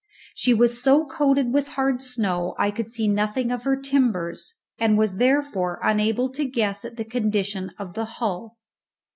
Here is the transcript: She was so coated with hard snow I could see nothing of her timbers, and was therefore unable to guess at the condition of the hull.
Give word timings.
She 0.33 0.51
was 0.55 0.81
so 0.81 1.05
coated 1.05 1.53
with 1.53 1.67
hard 1.77 2.01
snow 2.01 2.55
I 2.57 2.71
could 2.71 2.89
see 2.89 3.07
nothing 3.07 3.51
of 3.51 3.65
her 3.65 3.79
timbers, 3.79 4.55
and 4.79 4.97
was 4.97 5.17
therefore 5.17 5.79
unable 5.83 6.27
to 6.31 6.43
guess 6.43 6.83
at 6.83 6.97
the 6.97 7.05
condition 7.05 7.69
of 7.77 7.93
the 7.93 8.05
hull. 8.05 8.57